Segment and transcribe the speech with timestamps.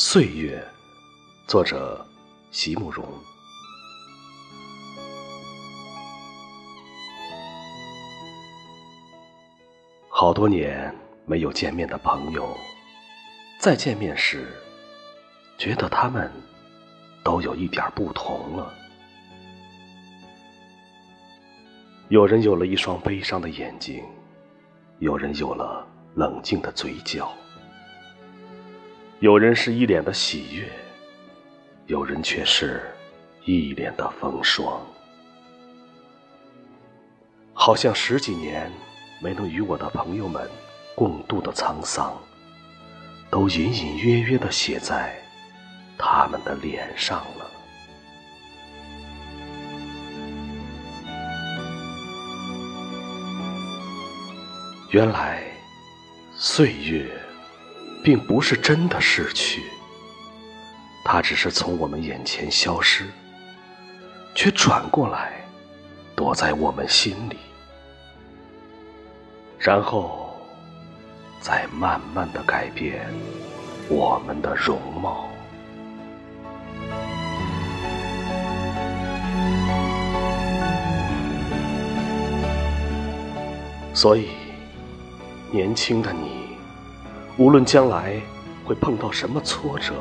[0.00, 0.64] 岁月，
[1.48, 2.06] 作者
[2.52, 3.04] 席慕容。
[10.08, 10.94] 好多年
[11.26, 12.56] 没有见面的朋友，
[13.58, 14.46] 再见面时，
[15.58, 16.30] 觉得他们
[17.24, 18.72] 都有一点不同了。
[22.08, 24.04] 有人有了一双悲伤的眼睛，
[25.00, 27.32] 有人有了冷静的嘴角，
[29.20, 30.70] 有人是一脸的喜悦，
[31.86, 32.80] 有人却是
[33.44, 34.80] 一脸的风霜。
[37.52, 38.70] 好像十几年
[39.20, 40.48] 没能与我的朋友们
[40.94, 42.16] 共度的沧桑，
[43.28, 45.20] 都隐隐约约的写在
[45.98, 47.50] 他们的脸上了。
[54.90, 55.42] 原来，
[56.36, 57.10] 岁月
[58.08, 59.64] 并不是真的逝去，
[61.04, 63.04] 它只是从我们眼前消失，
[64.34, 65.44] 却转过来
[66.16, 67.36] 躲在我们心里，
[69.58, 70.34] 然后
[71.38, 73.06] 再慢慢的改变
[73.90, 75.28] 我们的容貌。
[83.92, 84.30] 所以。
[85.50, 86.57] 年轻的你，
[87.38, 88.20] 无论将来
[88.64, 89.94] 会碰到什么挫折，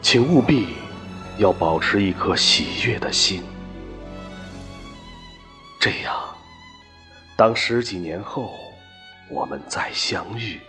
[0.00, 0.68] 请务必
[1.36, 3.42] 要保持一颗喜悦的心。
[5.80, 6.16] 这样，
[7.36, 8.54] 当十几年后
[9.28, 10.60] 我们再相遇，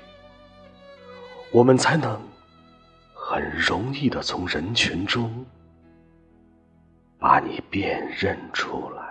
[1.51, 2.19] 我们才能
[3.13, 5.45] 很容易的从人群中
[7.19, 9.06] 把你辨认出来。